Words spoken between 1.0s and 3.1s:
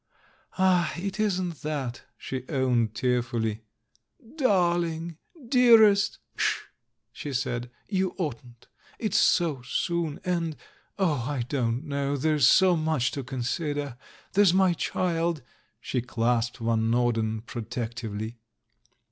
isn't that!" she owned